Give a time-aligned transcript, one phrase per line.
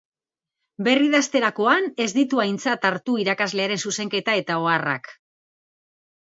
[0.85, 5.13] Berridazterakoan ez ditu aintzat hartu irakaslearen zuzenketa eta oharrak.